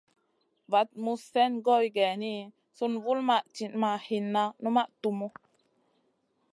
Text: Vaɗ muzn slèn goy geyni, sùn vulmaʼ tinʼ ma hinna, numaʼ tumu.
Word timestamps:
Vaɗ 0.71 0.87
muzn 1.03 1.23
slèn 1.27 1.53
goy 1.65 1.85
geyni, 1.95 2.33
sùn 2.77 2.93
vulmaʼ 3.03 3.43
tinʼ 3.55 3.75
ma 3.81 3.89
hinna, 4.07 4.43
numaʼ 4.61 4.89
tumu. 5.01 5.27